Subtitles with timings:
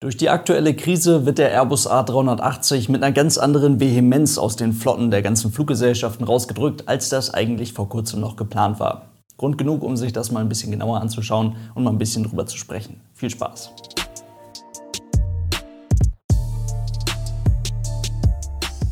[0.00, 4.72] Durch die aktuelle Krise wird der Airbus A380 mit einer ganz anderen Vehemenz aus den
[4.72, 9.06] Flotten der ganzen Fluggesellschaften rausgedrückt, als das eigentlich vor kurzem noch geplant war.
[9.38, 12.46] Grund genug, um sich das mal ein bisschen genauer anzuschauen und mal ein bisschen drüber
[12.46, 13.00] zu sprechen.
[13.12, 13.72] Viel Spaß!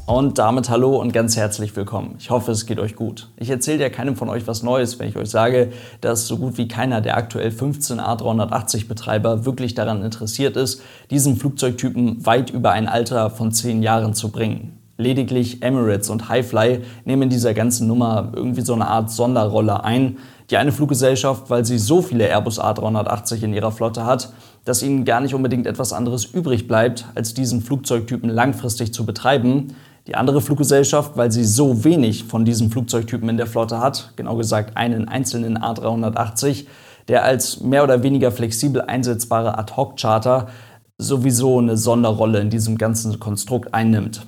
[0.06, 2.14] Und damit hallo und ganz herzlich willkommen.
[2.20, 3.28] Ich hoffe, es geht euch gut.
[3.38, 6.58] Ich erzähle ja keinem von euch was Neues, wenn ich euch sage, dass so gut
[6.58, 10.80] wie keiner der aktuell 15 A380 Betreiber wirklich daran interessiert ist,
[11.10, 14.78] diesen Flugzeugtypen weit über ein Alter von 10 Jahren zu bringen.
[14.96, 20.18] Lediglich Emirates und Highfly nehmen in dieser ganzen Nummer irgendwie so eine Art Sonderrolle ein.
[20.50, 24.32] Die eine Fluggesellschaft, weil sie so viele Airbus A380 in ihrer Flotte hat,
[24.64, 29.74] dass ihnen gar nicht unbedingt etwas anderes übrig bleibt, als diesen Flugzeugtypen langfristig zu betreiben.
[30.06, 34.36] Die andere Fluggesellschaft, weil sie so wenig von diesen Flugzeugtypen in der Flotte hat, genau
[34.36, 36.66] gesagt einen einzelnen A380,
[37.08, 40.46] der als mehr oder weniger flexibel einsetzbare Ad-Hoc-Charter
[40.98, 44.26] sowieso eine Sonderrolle in diesem ganzen Konstrukt einnimmt.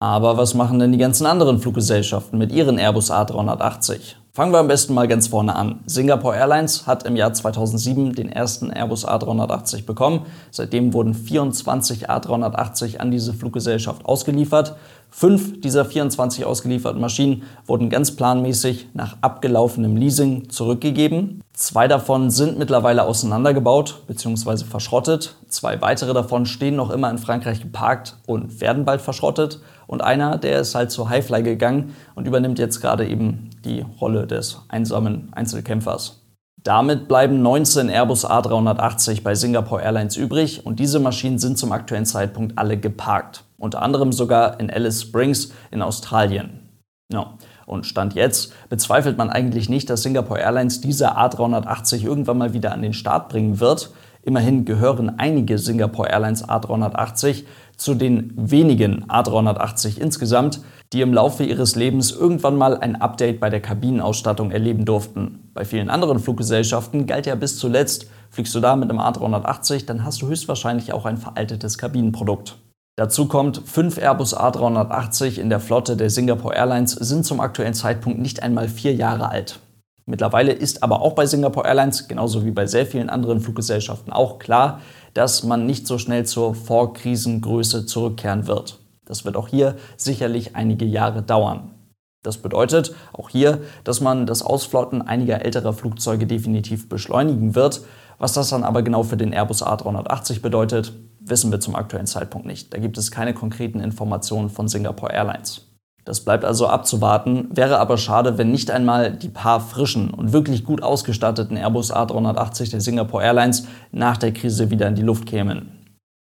[0.00, 4.16] Aber was machen denn die ganzen anderen Fluggesellschaften mit ihren Airbus A380?
[4.32, 5.80] Fangen wir am besten mal ganz vorne an.
[5.86, 10.24] Singapore Airlines hat im Jahr 2007 den ersten Airbus A380 bekommen.
[10.52, 14.76] Seitdem wurden 24 A380 an diese Fluggesellschaft ausgeliefert.
[15.10, 21.42] Fünf dieser 24 ausgelieferten Maschinen wurden ganz planmäßig nach abgelaufenem Leasing zurückgegeben.
[21.52, 24.64] Zwei davon sind mittlerweile auseinandergebaut bzw.
[24.64, 25.34] verschrottet.
[25.48, 29.60] Zwei weitere davon stehen noch immer in Frankreich geparkt und werden bald verschrottet.
[29.88, 34.26] Und einer, der ist halt zu Highfly gegangen und übernimmt jetzt gerade eben die Rolle
[34.26, 36.20] des einsamen Einzelkämpfers.
[36.62, 42.04] Damit bleiben 19 Airbus A380 bei Singapore Airlines übrig und diese Maschinen sind zum aktuellen
[42.04, 43.44] Zeitpunkt alle geparkt.
[43.56, 46.68] Unter anderem sogar in Alice Springs in Australien.
[47.12, 47.34] Ja.
[47.66, 52.72] Und Stand jetzt bezweifelt man eigentlich nicht, dass Singapore Airlines diese A380 irgendwann mal wieder
[52.72, 53.90] an den Start bringen wird.
[54.22, 57.44] Immerhin gehören einige Singapore Airlines A380
[57.76, 60.60] zu den wenigen A380 insgesamt,
[60.92, 65.50] die im Laufe ihres Lebens irgendwann mal ein Update bei der Kabinenausstattung erleben durften.
[65.54, 70.04] Bei vielen anderen Fluggesellschaften galt ja bis zuletzt, fliegst du da mit einem A380, dann
[70.04, 72.56] hast du höchstwahrscheinlich auch ein veraltetes Kabinenprodukt.
[72.96, 78.18] Dazu kommt, fünf Airbus A380 in der Flotte der Singapore Airlines sind zum aktuellen Zeitpunkt
[78.18, 79.60] nicht einmal vier Jahre alt.
[80.06, 84.40] Mittlerweile ist aber auch bei Singapore Airlines, genauso wie bei sehr vielen anderen Fluggesellschaften auch
[84.40, 84.80] klar,
[85.14, 88.80] dass man nicht so schnell zur Vorkrisengröße zurückkehren wird.
[89.06, 91.74] Das wird auch hier sicherlich einige Jahre dauern.
[92.22, 97.82] Das bedeutet auch hier, dass man das Ausflotten einiger älterer Flugzeuge definitiv beschleunigen wird.
[98.18, 102.46] Was das dann aber genau für den Airbus A380 bedeutet, wissen wir zum aktuellen Zeitpunkt
[102.46, 102.74] nicht.
[102.74, 105.66] Da gibt es keine konkreten Informationen von Singapore Airlines.
[106.04, 110.64] Das bleibt also abzuwarten, wäre aber schade, wenn nicht einmal die paar frischen und wirklich
[110.64, 115.79] gut ausgestatteten Airbus A380 der Singapore Airlines nach der Krise wieder in die Luft kämen.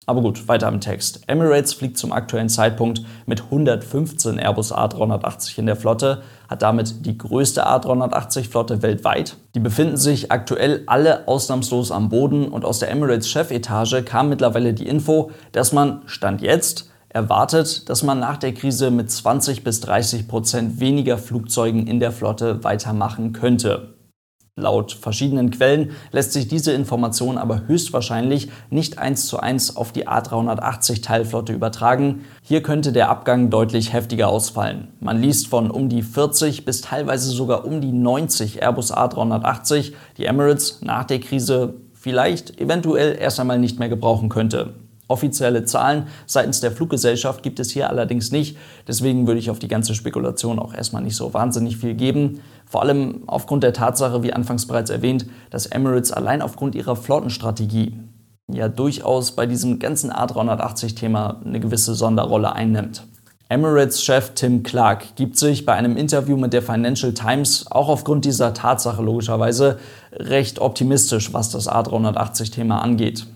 [0.08, 1.22] Aber gut, weiter im Text.
[1.28, 7.18] Emirates fliegt zum aktuellen Zeitpunkt mit 115 Airbus A380 in der Flotte, hat damit die
[7.18, 9.38] größte A380-Flotte weltweit.
[9.56, 14.88] Die befinden sich aktuell alle ausnahmslos am Boden und aus der Emirates-Chefetage kam mittlerweile die
[14.88, 20.28] Info, dass man, Stand jetzt, erwartet, dass man nach der Krise mit 20 bis 30
[20.28, 23.95] Prozent weniger Flugzeugen in der Flotte weitermachen könnte.
[24.58, 30.08] Laut verschiedenen Quellen lässt sich diese Information aber höchstwahrscheinlich nicht eins zu eins auf die
[30.08, 32.24] A380 Teilflotte übertragen.
[32.42, 34.94] Hier könnte der Abgang deutlich heftiger ausfallen.
[35.02, 40.24] Man liest von um die 40 bis teilweise sogar um die 90 Airbus A380, die
[40.24, 44.85] Emirates nach der Krise vielleicht eventuell erst einmal nicht mehr gebrauchen könnte.
[45.08, 48.58] Offizielle Zahlen seitens der Fluggesellschaft gibt es hier allerdings nicht.
[48.88, 52.42] Deswegen würde ich auf die ganze Spekulation auch erstmal nicht so wahnsinnig viel geben.
[52.66, 58.00] Vor allem aufgrund der Tatsache, wie anfangs bereits erwähnt, dass Emirates allein aufgrund ihrer Flottenstrategie
[58.52, 63.04] ja durchaus bei diesem ganzen A380-Thema eine gewisse Sonderrolle einnimmt.
[63.48, 68.56] Emirates-Chef Tim Clark gibt sich bei einem Interview mit der Financial Times auch aufgrund dieser
[68.56, 69.78] Tatsache logischerweise
[70.14, 73.28] recht optimistisch, was das A380-Thema angeht.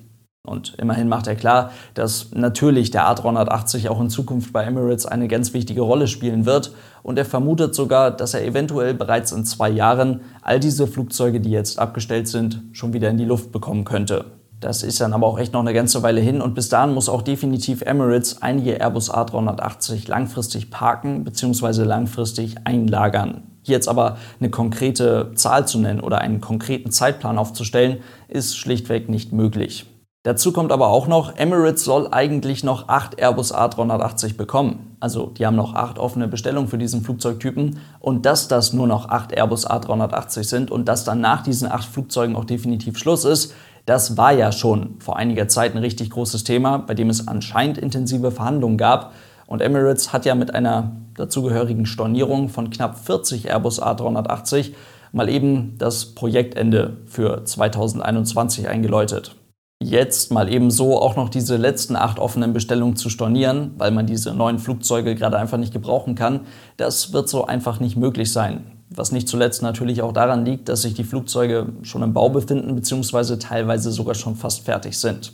[0.47, 5.27] Und immerhin macht er klar, dass natürlich der A380 auch in Zukunft bei Emirates eine
[5.27, 6.73] ganz wichtige Rolle spielen wird.
[7.03, 11.51] Und er vermutet sogar, dass er eventuell bereits in zwei Jahren all diese Flugzeuge, die
[11.51, 14.25] jetzt abgestellt sind, schon wieder in die Luft bekommen könnte.
[14.59, 17.07] Das ist dann aber auch echt noch eine ganze Weile hin und bis dahin muss
[17.07, 21.83] auch definitiv Emirates einige Airbus A380 langfristig parken bzw.
[21.83, 23.43] langfristig einlagern.
[23.61, 29.07] Hier jetzt aber eine konkrete Zahl zu nennen oder einen konkreten Zeitplan aufzustellen, ist schlichtweg
[29.07, 29.85] nicht möglich.
[30.23, 34.97] Dazu kommt aber auch noch, Emirates soll eigentlich noch acht Airbus A380 bekommen.
[34.99, 37.79] Also die haben noch acht offene Bestellungen für diesen Flugzeugtypen.
[38.01, 41.87] Und dass das nur noch acht Airbus A380 sind und dass dann nach diesen acht
[41.87, 43.53] Flugzeugen auch definitiv Schluss ist,
[43.89, 47.79] Das war ja schon vor einiger Zeit ein richtig großes Thema, bei dem es anscheinend
[47.79, 49.13] intensive Verhandlungen gab.
[49.47, 54.73] Und Emirates hat ja mit einer dazugehörigen Stornierung von knapp 40 Airbus A380
[55.11, 59.38] mal eben das Projektende für 2021 eingeläutet.
[59.81, 64.05] Jetzt mal eben so auch noch diese letzten acht offenen Bestellungen zu stornieren, weil man
[64.05, 66.41] diese neuen Flugzeuge gerade einfach nicht gebrauchen kann,
[66.75, 68.71] das wird so einfach nicht möglich sein.
[68.89, 72.75] Was nicht zuletzt natürlich auch daran liegt, dass sich die Flugzeuge schon im Bau befinden
[72.75, 73.37] bzw.
[73.37, 75.31] teilweise sogar schon fast fertig sind.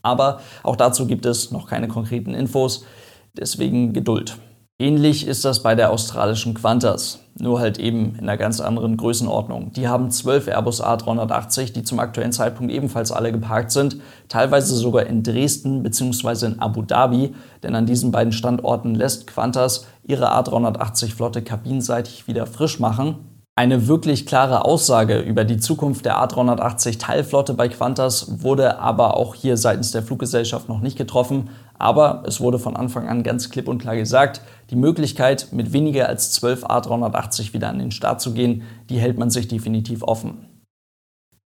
[0.00, 2.86] Aber auch dazu gibt es noch keine konkreten Infos,
[3.36, 4.38] deswegen Geduld.
[4.82, 9.72] Ähnlich ist das bei der australischen Qantas, nur halt eben in einer ganz anderen Größenordnung.
[9.74, 13.98] Die haben zwölf Airbus A380, die zum aktuellen Zeitpunkt ebenfalls alle geparkt sind,
[14.28, 16.46] teilweise sogar in Dresden bzw.
[16.46, 17.32] in Abu Dhabi,
[17.62, 23.18] denn an diesen beiden Standorten lässt Qantas ihre A380-Flotte kabinenseitig wieder frisch machen
[23.54, 29.34] eine wirklich klare Aussage über die Zukunft der A380 Teilflotte bei Qantas wurde aber auch
[29.34, 31.50] hier seitens der Fluggesellschaft noch nicht getroffen.
[31.82, 34.40] Aber es wurde von Anfang an ganz klipp und klar gesagt,
[34.70, 39.18] die Möglichkeit, mit weniger als 12 A380 wieder an den Start zu gehen, die hält
[39.18, 40.62] man sich definitiv offen.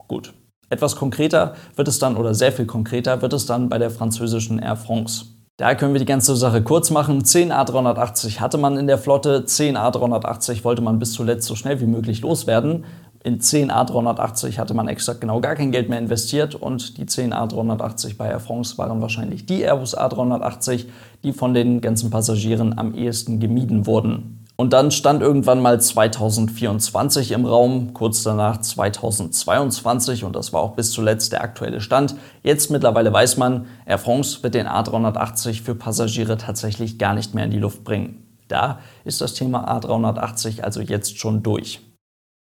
[0.07, 0.33] Gut.
[0.69, 4.57] Etwas konkreter wird es dann, oder sehr viel konkreter wird es dann bei der französischen
[4.57, 5.25] Air France.
[5.57, 7.25] Da können wir die ganze Sache kurz machen.
[7.25, 11.81] 10 A380 hatte man in der Flotte, 10 A380 wollte man bis zuletzt so schnell
[11.81, 12.85] wie möglich loswerden.
[13.23, 17.35] In 10 A380 hatte man exakt genau gar kein Geld mehr investiert und die 10
[17.35, 20.85] A380 bei Air France waren wahrscheinlich die Airbus A380,
[21.23, 24.43] die von den ganzen Passagieren am ehesten gemieden wurden.
[24.55, 30.73] Und dann stand irgendwann mal 2024 im Raum, kurz danach 2022 und das war auch
[30.73, 32.15] bis zuletzt der aktuelle Stand.
[32.41, 37.45] Jetzt mittlerweile weiß man, Air France wird den A380 für Passagiere tatsächlich gar nicht mehr
[37.45, 38.25] in die Luft bringen.
[38.47, 41.81] Da ist das Thema A380 also jetzt schon durch.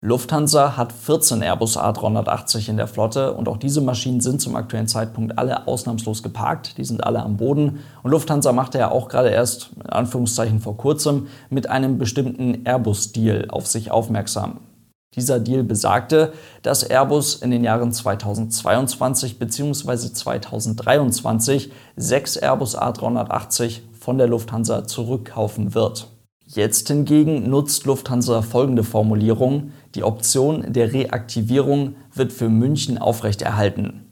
[0.01, 4.87] Lufthansa hat 14 Airbus A380 in der Flotte und auch diese Maschinen sind zum aktuellen
[4.87, 6.79] Zeitpunkt alle ausnahmslos geparkt.
[6.79, 7.81] Die sind alle am Boden.
[8.05, 13.51] Und Lufthansa machte ja auch gerade erst, in Anführungszeichen vor kurzem, mit einem bestimmten Airbus-Deal
[13.51, 14.61] auf sich aufmerksam.
[15.17, 20.13] Dieser Deal besagte, dass Airbus in den Jahren 2022 bzw.
[20.13, 26.07] 2023 sechs Airbus A380 von der Lufthansa zurückkaufen wird.
[26.51, 29.73] Jetzt hingegen nutzt Lufthansa folgende Formulierung.
[29.95, 34.07] Die Option der Reaktivierung wird für München aufrechterhalten.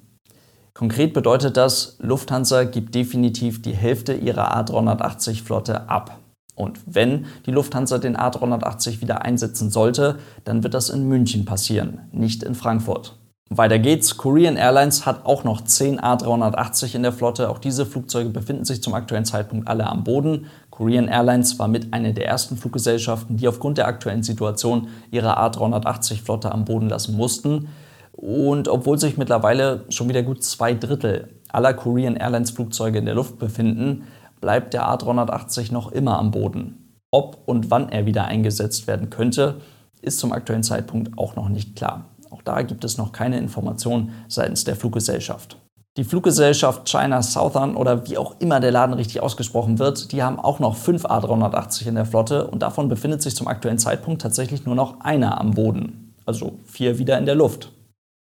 [0.74, 6.18] Konkret bedeutet das, Lufthansa gibt definitiv die Hälfte ihrer A380-Flotte ab.
[6.54, 12.00] Und wenn die Lufthansa den A380 wieder einsetzen sollte, dann wird das in München passieren,
[12.12, 13.18] nicht in Frankfurt.
[13.48, 14.16] Weiter geht's.
[14.16, 17.48] Korean Airlines hat auch noch 10 A380 in der Flotte.
[17.48, 20.46] Auch diese Flugzeuge befinden sich zum aktuellen Zeitpunkt alle am Boden.
[20.76, 26.52] Korean Airlines war mit einer der ersten Fluggesellschaften, die aufgrund der aktuellen Situation ihre A380-Flotte
[26.52, 27.68] am Boden lassen mussten.
[28.12, 33.14] Und obwohl sich mittlerweile schon wieder gut zwei Drittel aller Korean Airlines Flugzeuge in der
[33.14, 34.04] Luft befinden,
[34.42, 36.98] bleibt der A380 noch immer am Boden.
[37.10, 39.62] Ob und wann er wieder eingesetzt werden könnte,
[40.02, 42.04] ist zum aktuellen Zeitpunkt auch noch nicht klar.
[42.30, 45.56] Auch da gibt es noch keine Informationen seitens der Fluggesellschaft.
[45.96, 50.38] Die Fluggesellschaft China Southern oder wie auch immer der Laden richtig ausgesprochen wird, die haben
[50.38, 54.66] auch noch fünf A380 in der Flotte und davon befindet sich zum aktuellen Zeitpunkt tatsächlich
[54.66, 56.14] nur noch einer am Boden.
[56.26, 57.72] Also vier wieder in der Luft.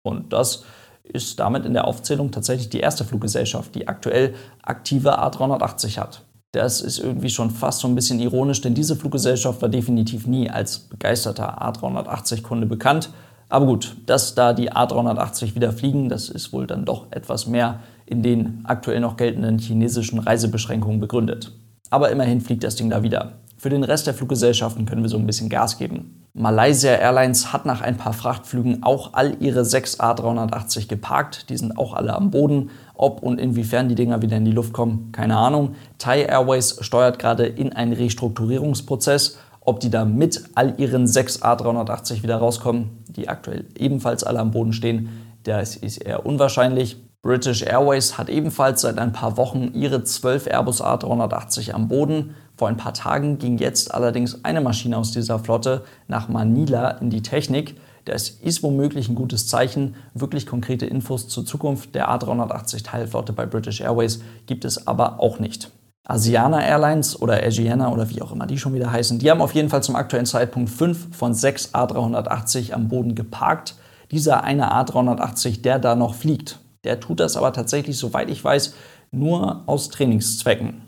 [0.02, 0.64] Und das
[1.02, 6.22] ist damit in der Aufzählung tatsächlich die erste Fluggesellschaft, die aktuell aktive A380 hat.
[6.52, 10.48] Das ist irgendwie schon fast so ein bisschen ironisch, denn diese Fluggesellschaft war definitiv nie
[10.48, 13.10] als begeisterter A380-Kunde bekannt
[13.50, 17.80] aber gut, dass da die A380 wieder fliegen, das ist wohl dann doch etwas mehr
[18.06, 21.52] in den aktuell noch geltenden chinesischen Reisebeschränkungen begründet.
[21.90, 23.32] Aber immerhin fliegt das Ding da wieder.
[23.56, 26.24] Für den Rest der Fluggesellschaften können wir so ein bisschen Gas geben.
[26.32, 31.50] Malaysia Airlines hat nach ein paar Frachtflügen auch all ihre sechs A380 geparkt.
[31.50, 32.70] Die sind auch alle am Boden.
[32.94, 35.74] Ob und inwiefern die Dinger wieder in die Luft kommen, keine Ahnung.
[35.98, 42.22] Thai Airways steuert gerade in einen Restrukturierungsprozess ob die da mit all ihren sechs A380
[42.22, 45.08] wieder rauskommen, die aktuell ebenfalls alle am Boden stehen,
[45.42, 46.96] das ist eher unwahrscheinlich.
[47.22, 52.34] British Airways hat ebenfalls seit ein paar Wochen ihre 12 Airbus A380 am Boden.
[52.56, 57.10] Vor ein paar Tagen ging jetzt allerdings eine Maschine aus dieser Flotte nach Manila in
[57.10, 57.78] die Technik.
[58.06, 59.96] Das ist womöglich ein gutes Zeichen.
[60.14, 65.38] Wirklich konkrete Infos zur Zukunft der A380 Teilflotte bei British Airways gibt es aber auch
[65.38, 65.70] nicht.
[66.06, 69.54] Asiana Airlines oder Asiana oder wie auch immer die schon wieder heißen, die haben auf
[69.54, 73.76] jeden Fall zum aktuellen Zeitpunkt fünf von sechs A380 am Boden geparkt.
[74.10, 78.74] Dieser eine A380, der da noch fliegt, der tut das aber tatsächlich, soweit ich weiß,
[79.12, 80.82] nur aus Trainingszwecken.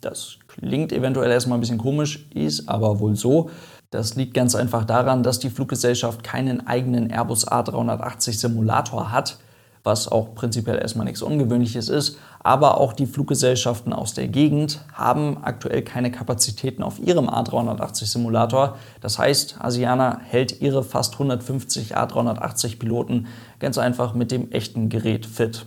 [0.00, 3.50] Das klingt eventuell erstmal ein bisschen komisch, ist aber wohl so.
[3.90, 9.38] Das liegt ganz einfach daran, dass die Fluggesellschaft keinen eigenen Airbus A380 Simulator hat
[9.84, 12.18] was auch prinzipiell erstmal nichts Ungewöhnliches ist.
[12.40, 18.76] Aber auch die Fluggesellschaften aus der Gegend haben aktuell keine Kapazitäten auf ihrem A380-Simulator.
[19.00, 23.26] Das heißt, Asiana hält ihre fast 150 A380-Piloten
[23.58, 25.66] ganz einfach mit dem echten Gerät fit.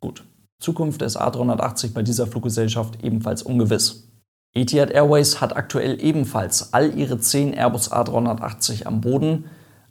[0.00, 0.24] Gut,
[0.60, 4.08] Zukunft des A380 bei dieser Fluggesellschaft ebenfalls ungewiss.
[4.54, 9.44] Etihad Airways hat aktuell ebenfalls all ihre 10 Airbus A380 am Boden.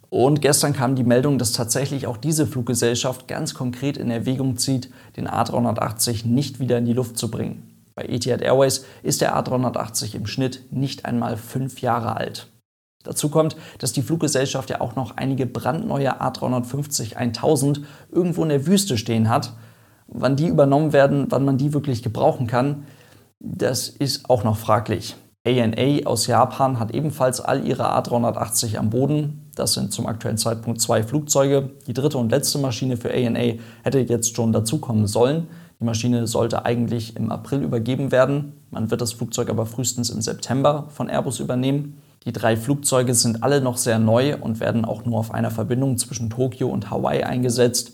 [0.08, 4.90] Und gestern kam die Meldung, dass tatsächlich auch diese Fluggesellschaft ganz konkret in Erwägung zieht,
[5.16, 7.76] den A380 nicht wieder in die Luft zu bringen.
[7.94, 12.48] Bei Etihad Airways ist der A380 im Schnitt nicht einmal fünf Jahre alt.
[13.02, 18.66] Dazu kommt, dass die Fluggesellschaft ja auch noch einige brandneue A350 1000 irgendwo in der
[18.66, 19.54] Wüste stehen hat.
[20.08, 22.86] Wann die übernommen werden, wann man die wirklich gebrauchen kann,
[23.38, 25.16] das ist auch noch fraglich.
[25.46, 29.45] ANA aus Japan hat ebenfalls all ihre A380 am Boden.
[29.56, 31.70] Das sind zum aktuellen Zeitpunkt zwei Flugzeuge.
[31.86, 35.48] Die dritte und letzte Maschine für ANA hätte jetzt schon dazukommen sollen.
[35.80, 38.52] Die Maschine sollte eigentlich im April übergeben werden.
[38.70, 42.00] Man wird das Flugzeug aber frühestens im September von Airbus übernehmen.
[42.26, 45.96] Die drei Flugzeuge sind alle noch sehr neu und werden auch nur auf einer Verbindung
[45.96, 47.92] zwischen Tokio und Hawaii eingesetzt.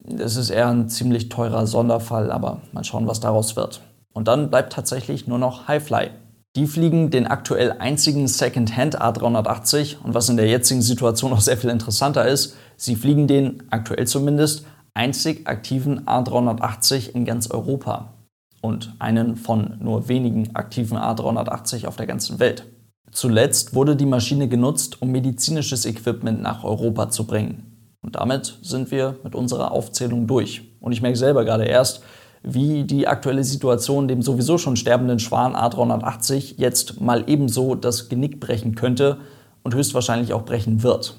[0.00, 3.80] Das ist eher ein ziemlich teurer Sonderfall, aber mal schauen, was daraus wird.
[4.12, 6.10] Und dann bleibt tatsächlich nur noch Highfly.
[6.54, 11.56] Die fliegen den aktuell einzigen Second-Hand A380 und was in der jetzigen Situation noch sehr
[11.56, 18.12] viel interessanter ist, sie fliegen den, aktuell zumindest, einzig aktiven A380 in ganz Europa
[18.60, 22.66] und einen von nur wenigen aktiven A380 auf der ganzen Welt.
[23.10, 27.96] Zuletzt wurde die Maschine genutzt, um medizinisches Equipment nach Europa zu bringen.
[28.02, 30.62] Und damit sind wir mit unserer Aufzählung durch.
[30.80, 32.02] Und ich merke selber gerade erst,
[32.42, 38.40] wie die aktuelle Situation dem sowieso schon sterbenden Schwan A380 jetzt mal ebenso das Genick
[38.40, 39.18] brechen könnte
[39.62, 41.16] und höchstwahrscheinlich auch brechen wird.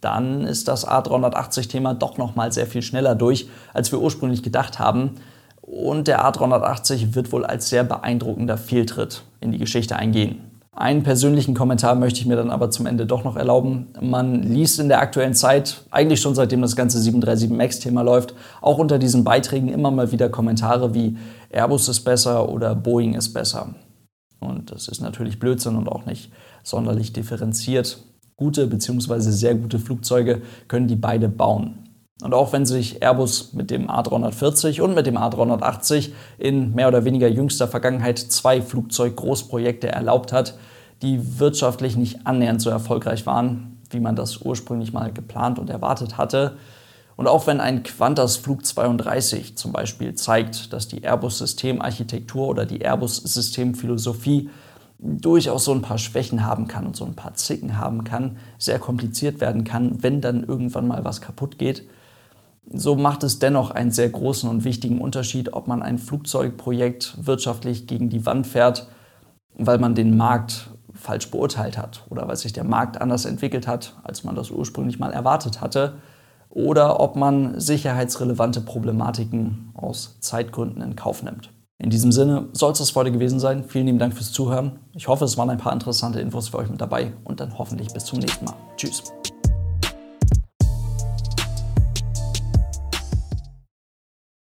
[0.00, 4.78] Dann ist das A380-Thema doch noch mal sehr viel schneller durch, als wir ursprünglich gedacht
[4.78, 5.16] haben.
[5.60, 10.49] Und der A380 wird wohl als sehr beeindruckender Fehltritt in die Geschichte eingehen.
[10.72, 13.88] Einen persönlichen Kommentar möchte ich mir dann aber zum Ende doch noch erlauben.
[14.00, 18.78] Man liest in der aktuellen Zeit, eigentlich schon seitdem das ganze 737 MAX-Thema läuft, auch
[18.78, 21.16] unter diesen Beiträgen immer mal wieder Kommentare wie
[21.50, 23.74] Airbus ist besser oder Boeing ist besser.
[24.38, 26.30] Und das ist natürlich Blödsinn und auch nicht
[26.62, 27.98] sonderlich differenziert.
[28.36, 29.18] Gute bzw.
[29.18, 31.89] sehr gute Flugzeuge können die beide bauen.
[32.22, 37.04] Und auch wenn sich Airbus mit dem A340 und mit dem A380 in mehr oder
[37.04, 40.54] weniger jüngster Vergangenheit zwei Flugzeuggroßprojekte erlaubt hat,
[41.02, 46.18] die wirtschaftlich nicht annähernd so erfolgreich waren, wie man das ursprünglich mal geplant und erwartet
[46.18, 46.56] hatte.
[47.16, 52.80] Und auch wenn ein Qantas Flug 32 zum Beispiel zeigt, dass die Airbus-Systemarchitektur oder die
[52.80, 54.50] Airbus-Systemphilosophie
[54.98, 58.78] durchaus so ein paar Schwächen haben kann und so ein paar Zicken haben kann, sehr
[58.78, 61.84] kompliziert werden kann, wenn dann irgendwann mal was kaputt geht,
[62.72, 67.86] so macht es dennoch einen sehr großen und wichtigen Unterschied, ob man ein Flugzeugprojekt wirtschaftlich
[67.86, 68.88] gegen die Wand fährt,
[69.56, 73.96] weil man den Markt falsch beurteilt hat oder weil sich der Markt anders entwickelt hat,
[74.04, 75.94] als man das ursprünglich mal erwartet hatte,
[76.50, 81.50] oder ob man sicherheitsrelevante Problematiken aus Zeitgründen in Kauf nimmt.
[81.78, 83.64] In diesem Sinne soll es das heute gewesen sein.
[83.64, 84.80] Vielen lieben Dank fürs Zuhören.
[84.94, 87.88] Ich hoffe, es waren ein paar interessante Infos für euch mit dabei und dann hoffentlich
[87.88, 88.54] bis zum nächsten Mal.
[88.76, 89.02] Tschüss.